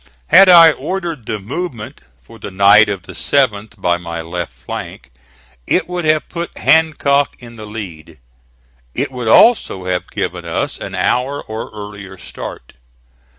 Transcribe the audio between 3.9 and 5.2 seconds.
my left flank,